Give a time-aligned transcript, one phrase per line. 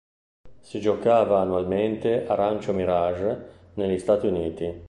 [0.61, 4.79] Si giocava annualmente a Rancho Mirage negli Stati Uniti.